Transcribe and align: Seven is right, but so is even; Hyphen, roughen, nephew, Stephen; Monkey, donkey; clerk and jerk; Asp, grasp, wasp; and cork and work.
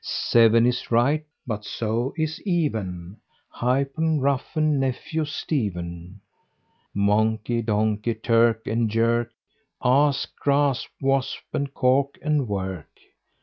Seven 0.03 0.65
is 0.65 0.89
right, 0.89 1.23
but 1.45 1.63
so 1.63 2.11
is 2.17 2.41
even; 2.41 3.17
Hyphen, 3.49 4.19
roughen, 4.19 4.79
nephew, 4.79 5.25
Stephen; 5.25 6.21
Monkey, 6.91 7.61
donkey; 7.61 8.15
clerk 8.15 8.65
and 8.65 8.89
jerk; 8.89 9.31
Asp, 9.83 10.35
grasp, 10.37 10.89
wasp; 11.03 11.43
and 11.53 11.71
cork 11.75 12.17
and 12.23 12.47
work. 12.47 12.89